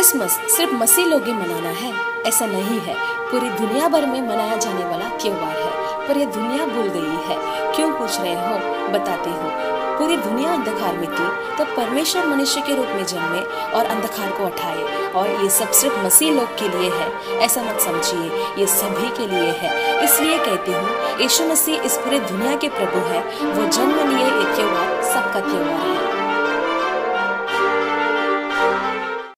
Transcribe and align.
Christmas 0.00 0.30
सिर्फ़ 0.30 0.74
मसीह 0.74 1.06
लोग 1.06 1.24
ही 1.24 1.32
मनाना 1.32 1.68
है। 1.68 2.22
ऐसा 2.26 2.46
नहीं 2.46 2.80
है। 2.80 2.94
पूरी 3.30 3.50
दुनिया 3.50 3.88
भर 3.88 4.06
में 4.06 4.22
मनाया 4.22 4.56
जाने 4.56 4.84
वाला 4.84 5.08
त्योहार 5.08 5.56
है। 5.56 6.08
पर 6.08 6.16
यह 6.16 6.26
दुनिया 6.26 6.66
भूल 6.66 6.88
गई 6.88 7.34
है। 7.34 7.36
क्यों 7.76 7.92
पूछ 7.92 8.20
रहे 8.20 8.34
हो? 8.34 8.58
बताते 8.88 9.30
हो। 9.30 9.70
पूरी 9.98 10.16
दुनिया 10.16 10.52
अंधकार 10.52 10.94
में 10.94 11.06
थी, 11.06 11.56
तब 11.58 11.76
परमेश्वर 11.76 12.26
मनुष्य 12.26 12.60
के 12.60 12.76
रूप 12.76 12.86
में 12.86 13.06
जन्मे 13.06 13.40
और 13.72 13.86
अंधकार 13.86 14.30
को 14.30 14.44
उठाए। 14.44 15.12
और 15.12 15.44
ये 15.44 15.50
सब 15.50 15.70
सिर्फ़ 15.70 15.98
मसीह 15.98 16.32
लोग 16.32 16.48
के 16.48 16.68
लिए 16.68 16.90
है। 16.90 17.36
ऐसा 17.38 17.62
मत 17.62 17.80
समझिए, 17.80 18.46
ये 18.58 18.66
सभी 18.66 19.08
के 19.08 19.26
लिए 19.26 19.50
है। 19.50 20.04
इसलिए 20.04 20.38
कहती 20.38 20.72
हूँ, 20.72 21.18
यीशु 21.20 21.44
मसीह 21.44 21.82
इस 21.82 21.96
पूरे 21.96 22.20
दुनिया 22.20 22.56
के 22.56 22.68
प्रभु 22.68 22.98
है। 22.98 23.20
वो 23.52 23.68
जन्म 23.68 24.16
लिए 24.16 24.26
ये 24.26 24.56
त्योहार 24.56 25.02
सबका 25.02 25.40
त्योहार 25.40 25.86
है। 25.86 25.89